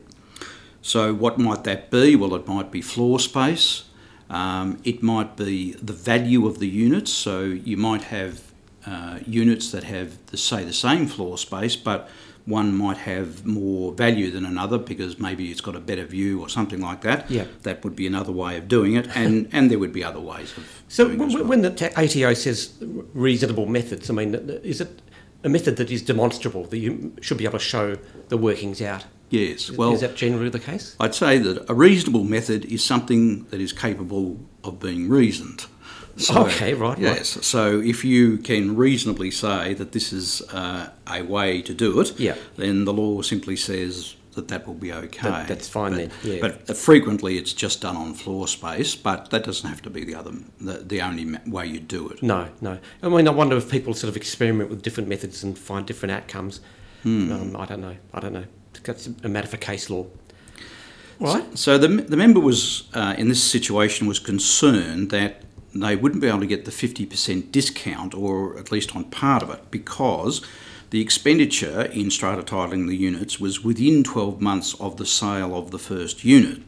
So, 0.81 1.13
what 1.13 1.37
might 1.37 1.63
that 1.65 1.91
be? 1.91 2.15
Well, 2.15 2.33
it 2.35 2.47
might 2.47 2.71
be 2.71 2.81
floor 2.81 3.19
space. 3.19 3.85
Um, 4.29 4.79
it 4.83 5.03
might 5.03 5.35
be 5.35 5.73
the 5.73 5.93
value 5.93 6.47
of 6.47 6.59
the 6.59 6.67
units. 6.67 7.11
So, 7.11 7.43
you 7.43 7.77
might 7.77 8.03
have 8.03 8.53
uh, 8.85 9.19
units 9.25 9.71
that 9.71 9.83
have, 9.83 10.25
the, 10.27 10.37
say, 10.37 10.63
the 10.63 10.73
same 10.73 11.07
floor 11.07 11.37
space, 11.37 11.75
but 11.75 12.09
one 12.45 12.75
might 12.75 12.97
have 12.97 13.45
more 13.45 13.93
value 13.93 14.29
than 14.29 14.45
another 14.45 14.77
because 14.77 15.17
maybe 15.19 15.49
it's 15.51 15.61
got 15.61 15.75
a 15.75 15.79
better 15.79 16.03
view 16.05 16.41
or 16.41 16.49
something 16.49 16.81
like 16.81 17.01
that. 17.01 17.29
Yeah. 17.31 17.45
That 17.63 17.83
would 17.83 17.95
be 17.95 18.05
another 18.05 18.31
way 18.33 18.57
of 18.57 18.67
doing 18.67 18.95
it, 18.95 19.07
and, 19.15 19.47
and 19.53 19.71
there 19.71 19.79
would 19.79 19.93
be 19.93 20.03
other 20.03 20.19
ways 20.19 20.53
of 20.57 20.63
So 20.89 21.05
doing 21.05 21.19
w- 21.19 21.37
well. 21.39 21.47
when 21.47 21.61
the 21.61 21.69
ta- 21.71 21.89
ATO 21.95 22.33
says 22.33 22.73
reasonable 23.13 23.65
methods, 23.65 24.09
I 24.09 24.13
mean, 24.13 24.35
is 24.63 24.81
it 24.81 25.01
a 25.43 25.49
method 25.49 25.77
that 25.77 25.89
is 25.91 26.01
demonstrable 26.01 26.65
that 26.65 26.77
you 26.77 27.13
should 27.21 27.37
be 27.37 27.45
able 27.45 27.59
to 27.59 27.63
show 27.65 27.97
the 28.29 28.37
workings 28.37 28.81
out? 28.81 29.05
Yes, 29.29 29.71
well, 29.71 29.93
is 29.93 30.01
that 30.01 30.15
generally 30.15 30.49
the 30.49 30.59
case? 30.59 30.95
I'd 30.99 31.15
say 31.15 31.39
that 31.39 31.67
a 31.69 31.73
reasonable 31.73 32.23
method 32.23 32.65
is 32.65 32.83
something 32.83 33.45
that 33.45 33.59
is 33.59 33.73
capable 33.73 34.37
of 34.63 34.79
being 34.79 35.09
reasoned. 35.09 35.65
Okay, 36.29 36.73
right, 36.73 36.89
right. 36.89 36.99
Yes. 36.99 37.45
So 37.45 37.79
if 37.79 38.05
you 38.05 38.37
can 38.37 38.75
reasonably 38.75 39.31
say 39.31 39.73
that 39.73 39.91
this 39.93 40.13
is 40.13 40.41
uh, 40.53 40.89
a 41.07 41.23
way 41.23 41.61
to 41.63 41.73
do 41.73 41.99
it, 41.99 42.19
Yeah. 42.19 42.35
then 42.55 42.85
the 42.85 42.93
law 42.93 43.21
simply 43.21 43.55
says 43.55 44.15
that 44.35 44.47
that 44.47 44.67
will 44.67 44.75
be 44.75 44.91
okay. 44.91 45.29
That- 45.29 45.47
that's 45.47 45.67
fine 45.67 45.91
but, 45.91 45.97
then, 45.97 46.11
yeah. 46.23 46.39
But 46.41 46.77
frequently 46.77 47.37
it's 47.37 47.53
just 47.53 47.81
done 47.81 47.95
on 47.97 48.13
floor 48.13 48.47
space, 48.47 48.95
but 48.95 49.29
that 49.31 49.43
doesn't 49.43 49.67
have 49.67 49.81
to 49.83 49.89
be 49.89 50.03
the 50.03 50.15
other, 50.15 50.31
the, 50.61 50.73
the 50.73 51.01
only 51.01 51.37
way 51.47 51.67
you 51.67 51.79
do 51.79 52.09
it. 52.09 52.21
No, 52.21 52.49
no. 52.61 52.79
I 53.01 53.09
mean, 53.09 53.27
I 53.27 53.31
wonder 53.31 53.55
if 53.57 53.69
people 53.69 53.93
sort 53.93 54.09
of 54.09 54.17
experiment 54.17 54.69
with 54.69 54.81
different 54.81 55.09
methods 55.09 55.43
and 55.43 55.57
find 55.57 55.85
different 55.85 56.11
outcomes. 56.11 56.61
Hmm. 57.03 57.31
Um, 57.31 57.55
I 57.57 57.65
don't 57.65 57.81
know. 57.81 57.97
I 58.13 58.19
don't 58.19 58.33
know. 58.33 58.45
That's 58.83 59.07
a 59.23 59.29
matter 59.29 59.47
for 59.47 59.57
case 59.57 59.89
law. 59.89 60.07
Right. 61.19 61.57
So 61.57 61.77
the, 61.77 61.87
the 61.87 62.17
member 62.17 62.39
was 62.39 62.83
uh, 62.93 63.15
in 63.17 63.29
this 63.29 63.43
situation 63.43 64.07
was 64.07 64.19
concerned 64.19 65.09
that 65.11 65.41
they 65.75 65.95
wouldn't 65.95 66.21
be 66.21 66.27
able 66.27 66.39
to 66.39 66.45
get 66.45 66.65
the 66.65 66.71
50% 66.71 67.51
discount 67.51 68.13
or 68.13 68.57
at 68.57 68.71
least 68.71 68.95
on 68.95 69.05
part 69.05 69.41
of 69.41 69.49
it 69.49 69.71
because 69.71 70.41
the 70.91 71.01
expenditure 71.01 71.83
in 71.83 72.11
strata 72.11 72.43
titling 72.43 72.87
the 72.87 72.95
units 72.95 73.39
was 73.39 73.63
within 73.63 74.03
12 74.03 74.39
months 74.39 74.75
of 74.79 74.97
the 74.97 75.05
sale 75.05 75.57
of 75.57 75.71
the 75.71 75.79
first 75.79 76.23
unit. 76.23 76.61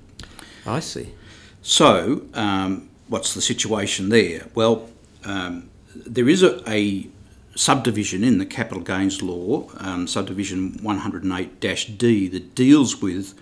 I 0.66 0.80
see. 0.80 1.14
So, 1.62 2.24
um, 2.34 2.90
what's 3.08 3.34
the 3.34 3.42
situation 3.42 4.10
there? 4.10 4.48
Well, 4.56 4.90
um, 5.24 5.70
there 5.96 6.28
is 6.28 6.42
a, 6.42 6.68
a 6.70 7.08
subdivision 7.56 8.24
in 8.24 8.38
the 8.38 8.46
capital 8.46 8.84
gains 8.84 9.22
law, 9.22 9.70
um, 9.78 10.08
subdivision 10.08 10.80
108 10.82 11.98
D, 11.98 12.28
that 12.28 12.56
deals 12.56 13.02
with 13.02 13.34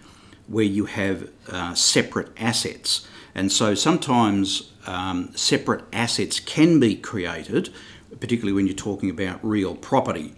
where 0.47 0.65
you 0.65 0.85
have 0.85 1.29
uh, 1.49 1.73
separate 1.73 2.29
assets. 2.37 3.07
And 3.35 3.51
so 3.51 3.73
sometimes 3.75 4.71
um, 4.85 5.31
separate 5.35 5.83
assets 5.91 6.39
can 6.39 6.79
be 6.79 6.95
created, 6.95 7.69
particularly 8.19 8.53
when 8.53 8.67
you're 8.67 8.75
talking 8.75 9.09
about 9.09 9.39
real 9.43 9.75
property. 9.75 10.35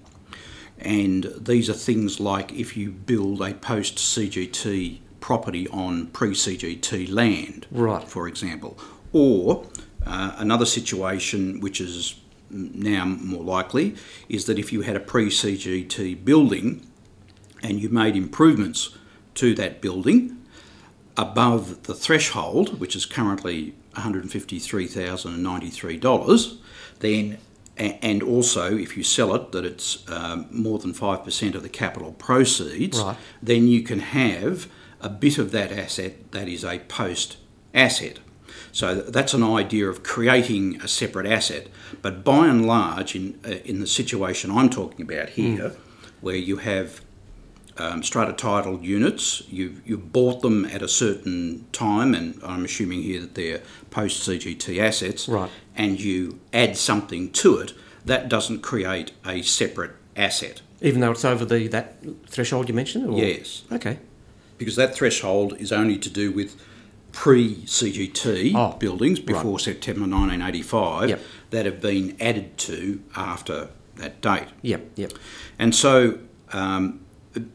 And 0.80 1.34
these 1.38 1.70
are 1.70 1.74
things 1.74 2.20
like 2.20 2.52
if 2.54 2.78
you 2.78 2.92
build 2.92 3.42
a 3.42 3.54
post 3.54 3.96
CGT 3.98 5.00
property 5.20 5.68
on 5.70 6.08
pre 6.08 6.32
CGT 6.32 7.12
land, 7.12 7.66
Right. 7.72 8.08
for 8.08 8.28
example. 8.28 8.78
Or 9.12 9.66
uh, 10.06 10.34
another 10.38 10.66
situation, 10.66 11.60
which 11.62 11.82
is 11.82 12.20
now 12.50 13.06
more 13.06 13.44
likely, 13.44 13.96
is 14.30 14.46
that 14.46 14.60
if 14.60 14.72
you 14.72 14.82
had 14.82 14.96
a 14.96 15.00
pre 15.00 15.28
CGT 15.30 16.24
building 16.24 16.86
and 17.64 17.80
you 17.80 17.90
made 17.90 18.16
improvements 18.16 18.96
to 19.36 19.56
that 19.56 19.82
building 19.82 20.38
above 21.18 21.84
the 21.84 21.94
threshold, 21.94 22.80
which 22.80 22.96
is 22.96 23.06
currently 23.06 23.76
$153,093, 23.96 26.58
then 27.00 27.38
and 27.78 28.24
also 28.24 28.78
if 28.78 28.96
you 28.96 29.04
sell 29.04 29.36
it 29.36 29.52
that 29.52 29.66
it's 29.66 30.10
um, 30.10 30.46
more 30.50 30.80
than 30.80 30.94
5% 30.94 31.56
of 31.56 31.62
the 31.62 31.68
capital 31.68 32.14
proceeds, 32.14 33.02
Right. 33.02 33.18
then 33.44 33.68
you 33.68 33.84
can 33.84 34.00
have 34.00 34.70
a 35.02 35.10
bit 35.10 35.38
of 35.38 35.52
that 35.52 35.74
asset 35.74 36.32
that 36.32 36.48
is 36.48 36.64
a 36.64 36.80
post 36.88 37.36
asset. 37.74 38.20
So 38.72 38.96
that's 38.96 39.34
an 39.34 39.44
idea 39.44 39.90
of 39.90 40.04
creating 40.04 40.80
a 40.82 40.88
separate 40.88 41.28
asset. 41.28 41.68
But 42.02 42.24
by 42.24 42.48
and 42.48 42.66
large, 42.66 43.14
in, 43.14 43.38
uh, 43.46 43.56
in 43.66 43.82
the 43.82 43.88
situation 43.88 44.52
I'm 44.52 44.70
talking 44.70 45.02
about 45.02 45.32
here, 45.32 45.74
where 46.22 46.38
you 46.38 46.56
have 46.58 47.02
um, 47.78 48.04
strata 48.04 48.34
title 48.34 48.82
units. 48.82 49.44
You 49.50 49.82
you 49.86 49.98
bought 49.98 50.42
them 50.42 50.66
at 50.66 50.82
a 50.82 50.88
certain 50.88 51.66
time, 51.72 52.14
and 52.14 52.40
I'm 52.44 52.66
assuming 52.66 53.02
here 53.04 53.20
that 53.22 53.36
they're 53.36 53.62
post 53.92 54.28
CGT 54.28 54.80
assets. 54.80 55.28
Right. 55.28 55.50
And 55.76 56.00
you 56.00 56.40
add 56.54 56.78
something 56.78 57.32
to 57.34 57.58
it 57.58 57.74
that 58.06 58.30
doesn't 58.30 58.62
create 58.62 59.12
a 59.26 59.42
separate 59.42 59.92
asset 60.16 60.62
Even 60.82 61.02
though 61.02 61.12
it's 61.12 61.26
over 61.26 61.44
the 61.44 61.68
that 61.70 61.98
threshold 62.28 62.70
you 62.70 62.76
mentioned? 62.76 63.10
Or? 63.10 63.18
Yes. 63.18 63.64
Okay. 63.72 63.98
because 64.58 64.76
that 64.78 64.96
threshold 64.96 65.58
is 65.60 65.72
only 65.74 65.98
to 65.98 66.10
do 66.10 66.32
with 66.32 66.56
pre 67.12 67.56
CGT 67.66 68.54
Oh, 68.56 68.78
buildings 68.78 69.20
before 69.20 69.60
September 69.60 70.02
1985 70.02 71.10
Yep. 71.10 71.22
that 71.50 71.66
have 71.66 71.82
been 71.82 72.16
added 72.22 72.58
to 72.60 73.02
after 73.16 73.68
that 73.98 74.22
date. 74.22 74.48
Yep. 74.62 74.92
Yep. 74.96 75.14
And 75.60 75.74
so 75.76 76.20
um, 76.54 77.02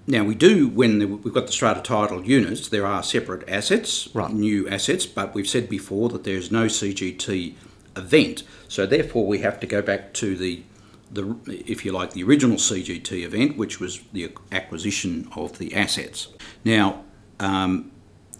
now 0.06 0.25
we 0.25 0.34
do, 0.34 0.68
when 0.68 0.99
the, 0.99 1.06
we've 1.06 1.34
got 1.34 1.46
the 1.46 1.52
strata 1.52 1.80
title 1.80 2.25
units, 2.25 2.68
there 2.68 2.87
are 2.87 3.02
separate 3.02 3.49
assets, 3.49 4.08
Right. 4.14 4.32
new 4.32 4.68
assets, 4.68 5.06
but 5.06 5.34
we've 5.34 5.49
said 5.49 5.68
before 5.68 6.08
that 6.10 6.25
there's 6.25 6.50
no 6.50 6.66
CGT 6.66 7.54
event. 7.96 8.42
So 8.68 8.87
therefore, 8.87 9.26
we 9.26 9.38
have 9.38 9.60
to 9.60 9.66
go 9.66 9.82
back 9.82 10.12
to 10.14 10.37
the, 10.37 10.62
the 11.10 11.37
if 11.46 11.84
you 11.84 11.92
like, 11.92 12.12
the 12.12 12.22
original 12.22 12.56
CGT 12.56 13.25
event, 13.25 13.56
which 13.56 13.80
was 13.80 14.00
the 14.12 14.32
acquisition 14.52 15.28
of 15.34 15.58
the 15.58 15.75
assets. 15.75 16.28
Now, 16.64 17.04
um, 17.38 17.90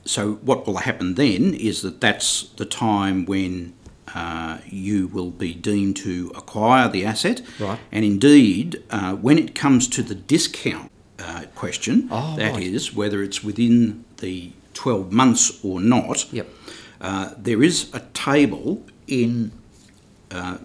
so 0.05 0.35
what 0.37 0.67
will 0.67 0.79
happen 0.79 1.15
then 1.15 1.55
is 1.55 1.83
that 1.83 2.01
that's 2.01 2.45
the 2.57 2.65
time 2.65 3.27
when 3.27 3.75
uh, 4.15 4.59
you 4.67 5.07
will 5.09 5.31
be 5.31 5.55
deemed 5.55 5.97
to 5.97 6.33
acquire 6.35 6.89
the 6.89 7.05
asset. 7.05 7.43
Right. 7.59 7.79
And 7.93 8.05
indeed, 8.05 8.83
uh, 8.91 9.15
when 9.15 9.39
it 9.39 9.55
comes 9.55 9.87
to 9.89 10.03
the 10.03 10.15
discount 10.15 10.91
uh, 11.21 11.45
question, 11.55 12.09
Oh, 12.11 12.37
that 12.37 12.55
right. 12.55 12.63
is 12.63 12.95
whether 12.95 13.23
it's 13.23 13.43
within 13.45 14.05
the 14.19 14.53
12 14.75 15.13
months 15.13 15.63
or 15.65 15.81
not, 15.81 16.27
Yep. 16.33 16.49
uh, 17.01 17.31
there 17.37 17.63
is 17.63 17.91
a 17.93 18.01
table 18.15 18.83
in 19.07 19.53
uh, 20.31 20.59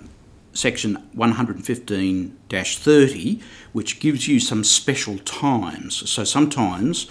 section 0.53 0.95
115 1.13 2.37
30 2.49 3.39
which 3.73 3.99
gives 3.99 4.27
you 4.27 4.39
some 4.39 4.63
special 4.63 5.17
times. 5.19 6.09
So 6.09 6.23
sometimes, 6.23 7.07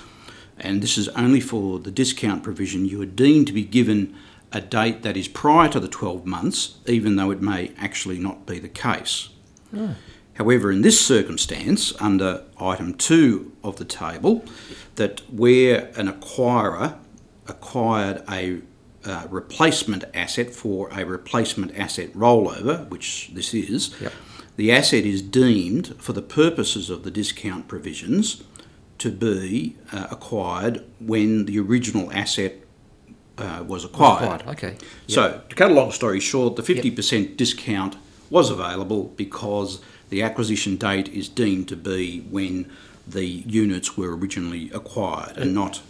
and 0.59 0.81
this 0.83 0.97
is 0.97 1.09
only 1.11 1.41
for 1.41 1.79
the 1.79 1.91
discount 1.91 2.43
provision, 2.43 2.87
you 2.87 3.03
are 3.03 3.07
deemed 3.07 3.47
to 3.49 3.53
be 3.53 3.65
given 3.65 4.15
a 4.53 4.61
date 4.61 5.03
that 5.03 5.17
is 5.17 5.29
prior 5.29 5.69
to 5.69 5.81
the 5.81 5.89
12 5.89 6.25
months, 6.25 6.79
even 6.87 7.17
though 7.17 7.31
it 7.33 7.43
may 7.43 7.73
actually 7.77 8.19
not 8.19 8.47
be 8.47 8.59
the 8.61 8.69
case. 8.69 9.29
However, 10.35 10.73
in 10.73 10.83
this 10.83 11.05
circumstance, 11.05 11.93
under 12.01 12.43
item 12.61 12.95
2 12.95 13.53
of 13.63 13.77
the 13.77 13.85
table, 13.85 14.45
that 14.97 15.23
where 15.33 15.91
an 15.97 16.09
acquirer 16.09 16.97
acquired 17.47 18.23
a 18.29 18.61
uh, 19.05 19.27
replacement 19.31 20.05
asset 20.15 20.51
for 20.51 20.89
a 20.91 21.05
replacement 21.05 21.77
asset 21.79 22.13
rollover, 22.15 22.89
which 22.89 23.31
this 23.35 23.55
is, 23.55 23.95
Yep. 24.01 24.13
the 24.57 24.73
asset 24.73 25.05
is 25.05 25.23
deemed, 25.23 25.95
for 25.99 26.13
the 26.13 26.23
purposes 26.23 26.91
of 26.91 27.05
the 27.05 27.11
discount 27.11 27.69
provisions, 27.69 28.43
to 28.99 29.11
be 29.11 29.77
uh, 29.93 30.07
acquired 30.11 30.83
when 31.01 31.45
the 31.45 31.59
original 31.59 32.11
asset 32.13 32.55
uh, 33.37 33.63
was 33.67 33.85
acquired. 33.85 34.43
Right. 34.47 34.49
Okay. 34.49 34.77
So, 35.09 35.43
to 35.49 35.55
cut 35.57 35.71
a 35.71 35.75
long 35.75 35.91
story 35.91 36.21
short, 36.21 36.57
the 36.57 36.63
50% 36.63 37.37
discount 37.37 37.97
was 38.31 38.51
available 38.51 39.13
because 39.17 39.81
the 40.11 40.23
acquisition 40.23 40.77
date 40.77 41.09
is 41.09 41.29
deemed 41.29 41.69
to 41.69 41.77
be 41.77 42.21
when 42.31 42.71
the 43.07 43.25
units 43.27 43.97
were 43.97 44.17
originally 44.17 44.71
acquired 44.73 45.37
and 45.37 45.55
not 45.55 45.83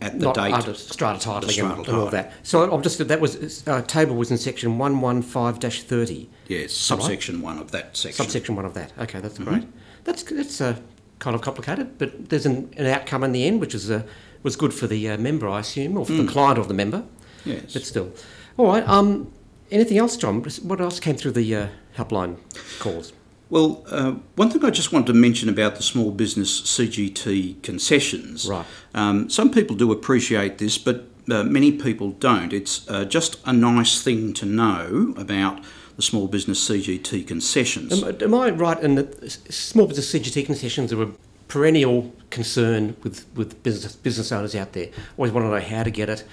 at 0.00 0.18
the 0.18 0.24
not 0.26 0.34
date. 0.34 0.52
under 0.52 0.74
strata 0.74 1.18
titling 1.18 1.50
strata 1.50 1.74
and, 1.78 1.88
and 1.88 1.96
all 1.96 2.06
that. 2.10 2.32
So 2.42 2.72
I'm 2.72 2.82
just 2.82 3.06
that 3.06 3.20
was 3.20 3.66
uh, 3.68 3.82
table 3.82 4.16
was 4.16 4.30
in 4.30 4.38
section 4.38 4.78
one 4.78 5.00
one 5.00 5.22
five 5.22 5.58
thirty. 5.58 6.28
Yes, 6.48 6.72
subsection 6.72 7.42
one 7.42 7.58
of 7.58 7.70
that 7.72 7.96
section. 7.96 8.24
Subsection 8.24 8.56
one 8.56 8.64
of 8.64 8.74
that. 8.74 8.92
Okay, 8.98 9.20
that's 9.20 9.38
Mm-hmm. 9.38 9.50
great. 9.50 9.66
That's 10.04 10.22
that's 10.22 10.60
uh, 10.60 10.76
kind 11.18 11.34
of 11.36 11.42
complicated, 11.42 11.98
but 11.98 12.28
there's 12.30 12.46
an, 12.46 12.72
an 12.76 12.86
outcome 12.86 13.22
in 13.22 13.32
the 13.32 13.44
end, 13.46 13.60
which 13.60 13.74
is 13.74 13.90
uh, 13.90 14.02
was 14.42 14.56
good 14.56 14.72
for 14.74 14.86
the 14.88 15.10
uh, 15.10 15.18
member, 15.18 15.48
I 15.48 15.60
assume, 15.60 15.96
or 15.96 16.04
for 16.04 16.12
the 16.14 16.26
client 16.26 16.58
of 16.58 16.66
the 16.68 16.74
member. 16.74 16.98
Mm. 16.98 17.06
Yes. 17.44 17.72
But 17.72 17.82
still, 17.84 18.12
all 18.56 18.66
right. 18.66 18.88
Um, 18.88 19.30
anything 19.70 19.98
else, 19.98 20.16
John? 20.16 20.42
What 20.42 20.80
else 20.80 20.98
came 21.00 21.16
through 21.16 21.32
the 21.32 21.54
uh, 21.54 21.66
helpline 21.96 22.38
calls? 22.80 23.12
Well, 23.52 23.84
uh, 23.90 24.12
one 24.36 24.48
thing 24.48 24.64
I 24.64 24.70
just 24.70 24.94
wanted 24.94 25.08
to 25.08 25.12
mention 25.12 25.50
about 25.50 25.76
the 25.76 25.82
small 25.82 26.10
business 26.10 26.62
CGT 26.62 27.62
concessions. 27.62 28.48
Right. 28.48 28.64
Um, 28.94 29.28
some 29.28 29.50
people 29.50 29.76
do 29.76 29.92
appreciate 29.92 30.56
this, 30.56 30.78
but 30.78 31.04
uh, 31.30 31.42
many 31.42 31.70
people 31.70 32.12
don't. 32.12 32.50
It's 32.50 32.88
uh, 32.88 33.04
just 33.04 33.36
a 33.44 33.52
nice 33.52 34.02
thing 34.02 34.32
to 34.32 34.46
know 34.46 35.12
about 35.18 35.62
the 35.96 36.02
small 36.02 36.28
business 36.28 36.66
CGT 36.66 37.26
concessions. 37.26 38.02
Am, 38.02 38.22
am 38.22 38.34
I 38.34 38.48
right 38.52 38.80
in 38.80 38.94
that 38.94 39.30
small 39.50 39.86
business 39.86 40.10
CGT 40.14 40.46
concessions 40.46 40.90
are 40.90 41.02
a 41.02 41.10
perennial 41.48 42.10
concern 42.30 42.96
with, 43.02 43.26
with 43.34 43.62
business 43.62 43.94
business 43.94 44.32
owners 44.32 44.54
out 44.54 44.72
there? 44.72 44.88
Always 45.18 45.30
want 45.30 45.44
to 45.44 45.50
know 45.50 45.60
how 45.60 45.82
to 45.82 45.90
get 45.90 46.08
it. 46.08 46.24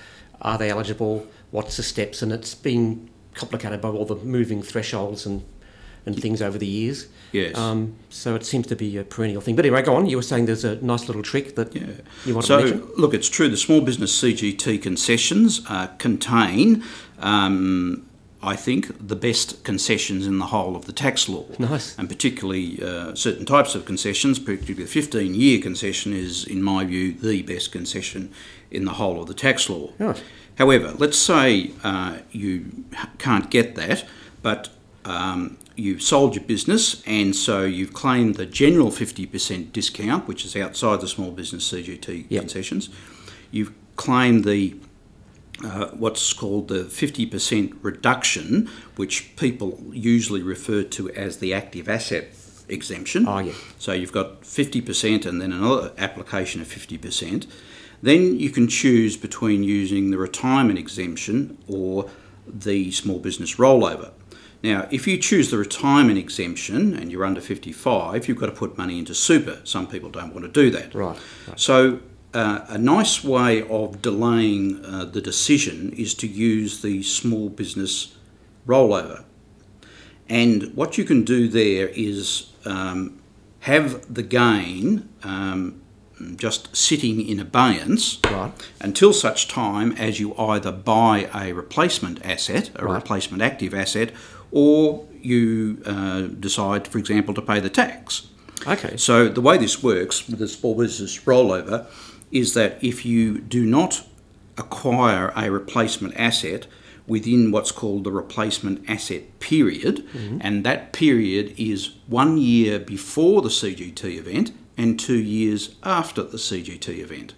Are 0.42 0.58
they 0.58 0.70
eligible? 0.70 1.28
What's 1.52 1.76
the 1.76 1.84
steps? 1.84 2.22
And 2.22 2.32
it's 2.32 2.56
been 2.56 3.10
complicated 3.34 3.82
by 3.82 3.90
all 3.90 4.06
the 4.06 4.16
moving 4.16 4.64
thresholds 4.64 5.26
and, 5.26 5.44
and 6.06 6.20
things 6.20 6.42
over 6.42 6.58
the 6.58 6.66
years. 6.68 7.08
Yes. 7.32 7.56
Um, 7.58 7.96
so 8.10 8.36
it 8.36 8.46
seems 8.46 8.66
to 8.68 8.76
be 8.76 8.98
a 8.98 9.04
perennial 9.04 9.42
thing. 9.42 9.56
But 9.56 9.66
anyway, 9.66 9.82
go 9.84 9.96
on. 9.96 10.08
You 10.08 10.16
were 10.18 10.24
saying 10.24 10.46
there's 10.48 10.64
a 10.64 10.76
nice 10.78 11.08
little 11.08 11.22
trick 11.22 11.56
that 11.56 11.76
Yeah. 11.76 11.84
you 12.26 12.34
want 12.34 12.48
so, 12.48 12.58
to 12.58 12.64
mention. 12.66 12.90
look, 12.98 13.14
it's 13.14 13.30
true. 13.30 13.50
The 13.50 13.58
small 13.58 13.82
business 13.82 14.12
CGT 14.20 14.82
concessions 14.82 15.62
uh, 15.70 15.88
contain, 16.00 16.84
um, 17.20 18.06
I 18.42 18.56
think, 18.56 19.08
the 19.08 19.16
best 19.16 19.64
concessions 19.64 20.26
in 20.26 20.40
the 20.40 20.48
whole 20.48 20.76
of 20.76 20.86
the 20.86 20.94
tax 20.94 21.30
law. 21.30 21.46
Nice. 21.60 21.96
And 22.00 22.08
particularly 22.10 22.82
uh, 22.82 23.14
certain 23.14 23.46
types 23.46 23.76
of 23.76 23.86
concessions, 23.86 24.40
particularly 24.40 24.84
the 24.86 24.90
15 24.90 25.36
year 25.36 25.62
concession, 25.62 26.14
is, 26.14 26.46
in 26.46 26.64
my 26.64 26.86
view, 26.86 27.14
the 27.14 27.44
best 27.44 27.72
concession 27.72 28.32
in 28.72 28.86
the 28.86 28.94
whole 28.94 29.22
of 29.22 29.28
the 29.28 29.34
tax 29.36 29.70
law. 29.70 29.92
Right. 30.00 30.24
However, 30.58 30.94
let's 30.98 31.18
say 31.18 31.72
uh, 31.84 32.18
you 32.32 32.86
can't 33.18 33.50
get 33.50 33.76
that, 33.76 34.06
but 34.42 34.70
um, 35.06 35.58
you've 35.80 36.02
sold 36.02 36.36
your 36.36 36.44
business 36.44 37.02
and 37.08 37.36
so 37.36 37.64
you've 37.64 37.94
claimed 37.94 38.36
the 38.36 38.46
general 38.46 38.90
50% 38.92 39.72
discount, 39.72 40.28
which 40.28 40.46
is 40.46 40.56
outside 40.56 41.02
the 41.02 41.08
small 41.08 41.32
business 41.32 41.72
CGT 41.72 42.26
Yep. 42.30 42.42
concessions. 42.42 42.90
You've 43.52 43.74
claimed 43.96 44.46
the 44.46 44.76
uh, 45.64 45.88
what's 45.88 46.32
called 46.32 46.70
the 46.70 46.84
50% 46.86 47.78
reduction, 47.82 48.70
which 48.96 49.36
people 49.36 49.78
usually 49.92 50.42
refer 50.42 50.84
to 50.84 51.10
as 51.12 51.40
the 51.40 51.54
active 51.54 51.90
asset 51.90 52.30
exemption. 52.70 53.28
Oh, 53.28 53.40
yeah. 53.40 53.52
So 53.78 53.92
you've 53.92 54.14
got 54.14 54.44
50% 54.44 55.26
and 55.26 55.42
then 55.42 55.52
another 55.52 55.92
application 55.98 56.62
of 56.62 56.68
50%. 56.68 57.46
Then 58.02 58.40
you 58.40 58.50
can 58.52 58.70
choose 58.70 59.18
between 59.18 59.64
using 59.64 60.12
the 60.12 60.18
retirement 60.18 60.80
exemption 60.80 61.58
or 61.68 62.10
the 62.48 62.92
small 62.92 63.20
business 63.20 63.58
rollover. 63.58 64.12
Now, 64.62 64.88
if 64.92 65.08
you 65.08 65.18
choose 65.18 65.52
the 65.52 65.58
retirement 65.58 66.18
exemption 66.18 66.94
and 66.94 67.12
you're 67.12 67.24
under 67.26 67.40
55, 67.42 68.28
you've 68.28 68.38
got 68.38 68.48
to 68.48 68.52
put 68.52 68.78
money 68.78 69.00
into 69.00 69.14
super. 69.16 69.60
Some 69.64 69.88
people 69.88 70.10
don't 70.10 70.34
want 70.34 70.46
to 70.46 70.52
do 70.52 70.70
that. 70.72 70.94
Right, 70.94 71.18
right. 71.48 71.60
So, 71.60 72.00
uh, 72.34 72.66
a 72.68 72.78
nice 72.78 73.24
way 73.24 73.64
of 73.70 74.02
delaying 74.02 74.84
uh, 74.86 75.06
the 75.06 75.22
decision 75.22 75.92
is 75.94 76.14
to 76.16 76.28
use 76.28 76.82
the 76.82 77.02
small 77.04 77.50
business 77.50 78.16
rollover. 78.68 79.24
And 80.28 80.76
what 80.76 80.98
you 80.98 81.06
can 81.06 81.24
do 81.24 81.48
there 81.48 81.88
is 81.88 82.52
um, 82.66 83.20
have 83.62 84.14
the 84.14 84.22
gain 84.22 85.10
um, 85.24 85.82
just 86.36 86.76
sitting 86.76 87.26
in 87.26 87.40
abeyance 87.40 88.20
Right. 88.26 88.52
until 88.82 89.12
such 89.14 89.48
time 89.48 89.94
as 89.94 90.20
you 90.20 90.36
either 90.38 90.72
buy 90.72 91.30
a 91.34 91.54
replacement 91.54 92.24
asset, 92.24 92.70
a 92.76 92.86
Right. 92.86 92.94
replacement 92.96 93.42
active 93.42 93.74
asset, 93.74 94.12
or 94.52 95.06
you 95.22 95.82
uh, 95.86 96.22
decide, 96.22 96.88
for 96.88 96.98
example, 96.98 97.34
to 97.34 97.42
pay 97.42 97.60
the 97.60 97.70
tax. 97.70 98.28
Okay. 98.68 98.98
So 98.98 99.28
the 99.30 99.42
way 99.42 99.58
this 99.58 99.82
works 99.82 100.28
with 100.28 100.40
the 100.40 100.48
small 100.48 100.76
business 100.76 101.20
rollover 101.20 101.86
is 102.32 102.54
that 102.54 102.84
if 102.84 103.06
you 103.06 103.40
do 103.40 103.66
not 103.66 104.06
acquire 104.58 105.32
a 105.36 105.50
replacement 105.50 106.16
asset 106.18 106.68
within 107.08 107.52
what's 107.52 107.72
called 107.72 108.04
the 108.04 108.12
replacement 108.12 108.88
asset 108.88 109.40
period, 109.40 110.06
and 110.42 110.64
that 110.64 110.94
period 110.94 111.56
is 111.58 111.96
one 112.08 112.38
year 112.38 112.78
before 112.78 113.42
the 113.42 113.50
CGT 113.50 114.18
event 114.18 114.52
and 114.78 115.00
two 115.00 115.18
years 115.18 115.76
after 115.84 116.22
the 116.22 116.38
CGT 116.38 117.00
event. 117.00 117.34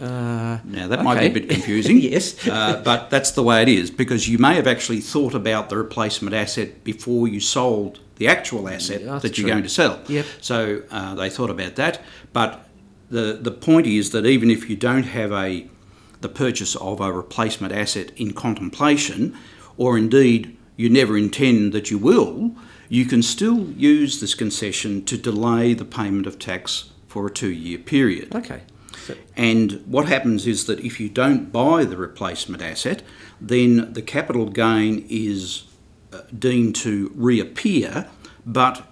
Uh, 0.00 0.58
Now 0.64 0.88
that 0.88 1.02
might 1.04 1.20
be 1.20 1.26
a 1.26 1.30
bit 1.30 1.48
confusing. 1.48 1.98
Yes. 2.12 2.34
uh, 2.46 2.80
but 2.84 3.10
that's 3.10 3.32
the 3.32 3.42
way 3.42 3.62
it 3.62 3.68
is 3.68 3.90
because 3.90 4.28
you 4.28 4.38
may 4.38 4.54
have 4.54 4.66
actually 4.66 5.00
thought 5.00 5.34
about 5.34 5.68
the 5.68 5.76
replacement 5.76 6.34
asset 6.34 6.82
before 6.84 7.28
you 7.28 7.40
sold 7.40 8.00
the 8.16 8.26
actual 8.28 8.68
asset 8.68 9.00
Yeah, 9.02 9.18
that 9.18 9.36
you're 9.38 9.44
true. 9.46 9.50
going 9.52 9.62
to 9.62 9.68
sell. 9.68 10.00
Yep. 10.08 10.26
So 10.40 10.82
uh, 10.90 11.14
they 11.14 11.30
thought 11.30 11.50
about 11.50 11.74
that, 11.76 12.00
but 12.32 12.50
the 13.10 13.38
the 13.42 13.50
point 13.50 13.86
is 13.86 14.10
that 14.10 14.24
even 14.26 14.50
if 14.50 14.70
you 14.70 14.76
don't 14.76 15.06
have 15.06 15.32
a 15.32 15.66
the 16.20 16.28
purchase 16.28 16.76
of 16.76 17.00
a 17.00 17.10
replacement 17.12 17.72
asset 17.72 18.12
in 18.16 18.32
contemplation, 18.32 19.34
or 19.78 19.96
indeed 19.98 20.56
you 20.76 20.88
never 20.90 21.16
intend 21.16 21.72
that 21.72 21.90
you 21.90 21.98
will, 21.98 22.54
you 22.88 23.04
can 23.06 23.22
still 23.22 23.70
use 23.76 24.20
this 24.20 24.34
concession 24.34 25.02
to 25.04 25.16
delay 25.16 25.74
the 25.74 25.84
payment 25.84 26.26
of 26.26 26.38
tax 26.38 26.90
for 27.08 27.26
a 27.26 27.30
two-year 27.30 27.78
period. 27.78 28.34
okay. 28.34 28.60
And 29.36 29.82
what 29.86 30.06
happens 30.06 30.46
is 30.46 30.66
that 30.66 30.80
if 30.80 31.00
you 31.00 31.08
don't 31.08 31.50
buy 31.52 31.84
the 31.84 31.96
replacement 31.96 32.62
asset, 32.62 33.02
then 33.40 33.92
the 33.92 34.02
capital 34.02 34.46
gain 34.46 35.06
is 35.08 35.64
uh, 36.12 36.22
deemed 36.38 36.76
to 36.76 37.12
reappear, 37.14 38.08
but 38.44 38.86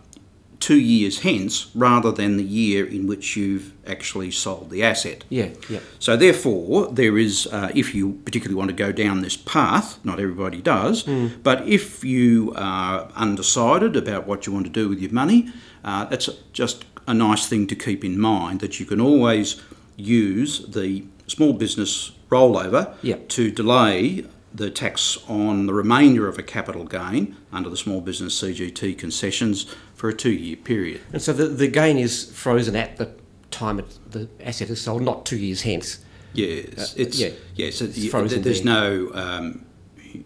two 0.61 0.79
years 0.79 1.21
hence 1.21 1.71
rather 1.75 2.11
than 2.11 2.37
the 2.37 2.45
year 2.45 2.85
in 2.85 3.07
which 3.07 3.37
you've 3.37 3.73
actually 3.87 4.31
sold 4.31 4.71
the 4.71 4.83
asset. 4.83 5.25
yeah, 5.29 5.51
yeah. 5.69 5.79
So, 5.99 6.17
therefore, 6.17 6.89
there 6.89 7.17
is, 7.17 7.47
uh, 7.47 7.71
if 7.75 7.95
you 7.95 8.15
particularly 8.25 8.57
want 8.57 8.71
to 8.71 8.77
go 8.77 8.91
down 8.93 9.21
this 9.23 9.37
path, 9.37 9.99
not 10.05 10.19
everybody 10.19 10.61
does, 10.61 11.05
but 11.43 11.67
if 11.67 12.05
you 12.05 12.53
are 12.57 13.09
undecided 13.15 13.97
about 13.97 14.27
what 14.27 14.47
you 14.47 14.53
want 14.53 14.67
to 14.67 14.73
do 14.73 14.89
with 14.89 15.01
your 15.01 15.13
money, 15.13 15.51
uh, 15.85 16.05
that's 16.07 16.29
just 16.53 16.85
a 17.07 17.15
nice 17.15 17.47
thing 17.47 17.67
to 17.67 17.77
keep 17.77 18.05
in 18.05 18.19
mind 18.19 18.61
that 18.61 18.79
you 18.79 18.87
can 18.87 19.01
always 19.01 19.61
use 19.99 20.61
the 20.67 21.05
small 21.27 21.53
business 21.53 22.13
rollover 22.31 22.95
Yep. 23.03 23.29
to 23.31 23.51
delay 23.51 24.25
the 24.55 24.71
tax 24.71 25.19
on 25.29 25.67
the 25.67 25.75
remainder 25.75 26.27
of 26.27 26.39
a 26.39 26.43
capital 26.43 26.85
gain 26.85 27.37
under 27.53 27.69
the 27.69 27.77
small 27.77 28.01
business 28.01 28.41
CGT 28.43 28.97
concessions 28.97 29.67
for 29.95 30.09
a 30.09 30.15
two 30.15 30.31
year 30.33 30.57
period. 30.57 31.01
And 31.13 31.21
so 31.21 31.33
the, 31.35 31.49
the 31.49 31.69
gain 31.69 31.99
is 31.99 32.31
frozen 32.33 32.75
at 32.77 32.97
the 32.97 33.11
time 33.51 33.79
it, 33.79 33.99
the 34.11 34.29
asset 34.41 34.71
is 34.71 34.81
sold, 34.81 35.03
not 35.03 35.27
two 35.27 35.37
years 35.37 35.63
hence. 35.63 35.99
Yes, 36.33 36.93
Uh, 36.93 37.03
it's 37.03 37.19
yeah. 37.19 37.31
yes. 37.57 37.81
It, 37.83 37.97
It's 37.97 38.09
frozen 38.09 38.43
there's 38.43 38.63
there. 38.63 38.75
no 38.75 39.11
um, 39.15 39.65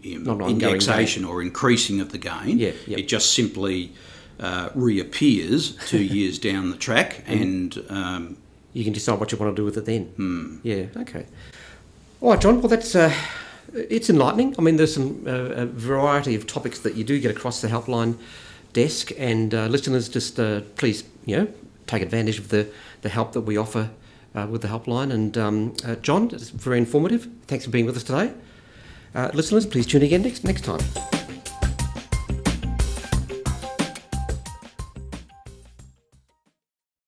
indexation 0.03 1.25
or 1.25 1.41
increasing 1.41 1.99
of 1.99 2.11
the 2.11 2.17
gain. 2.17 2.59
Yeah, 2.59 2.71
yeah. 2.87 2.97
It 2.99 3.07
just 3.07 3.33
simply 3.33 3.93
uh, 4.39 4.69
reappears 4.75 5.75
two 5.87 6.03
years 6.17 6.39
down 6.39 6.71
the 6.71 6.77
track, 6.77 7.23
and 7.27 7.83
um, 7.89 8.37
You 8.73 8.83
can 8.83 8.93
decide 8.93 9.19
what 9.19 9.31
you 9.31 9.37
want 9.37 9.55
to 9.55 9.59
do 9.59 9.65
with 9.65 9.77
it 9.77 9.85
then. 9.85 10.05
Hmm. 10.15 10.57
Yeah, 10.63 10.85
okay. 10.97 11.25
All 12.21 12.31
right, 12.31 12.41
John. 12.41 12.61
Well, 12.61 12.69
that's 12.69 12.95
uh, 12.95 13.13
it's 13.73 14.09
enlightening. 14.09 14.55
I 14.57 14.61
mean, 14.61 14.77
there's 14.77 14.93
some 14.93 15.23
uh, 15.27 15.63
a 15.63 15.65
variety 15.65 16.35
of 16.35 16.47
topics 16.47 16.79
that 16.79 16.95
you 16.95 17.03
do 17.03 17.19
get 17.19 17.31
across 17.31 17.61
the 17.61 17.67
helpline 17.67 18.17
desk, 18.73 19.11
and 19.17 19.53
uh, 19.53 19.67
listeners, 19.67 20.09
just 20.09 20.39
uh, 20.39 20.61
please, 20.75 21.03
you 21.25 21.37
know, 21.37 21.47
take 21.87 22.01
advantage 22.01 22.39
of 22.39 22.49
the 22.49 22.67
the 23.01 23.09
help 23.09 23.33
that 23.33 23.41
we 23.41 23.57
offer 23.57 23.89
uh, 24.35 24.47
with 24.49 24.61
the 24.61 24.67
helpline. 24.67 25.11
And 25.11 25.37
um, 25.37 25.75
uh, 25.85 25.95
John, 25.95 26.29
it's 26.33 26.49
very 26.49 26.77
informative. 26.77 27.27
Thanks 27.47 27.65
for 27.65 27.71
being 27.71 27.85
with 27.85 27.97
us 27.97 28.03
today. 28.03 28.33
Uh, 29.15 29.29
listeners, 29.33 29.65
please 29.65 29.85
tune 29.85 30.01
in 30.01 30.07
again 30.07 30.21
next 30.23 30.43
next 30.43 30.63
time. 30.63 31.12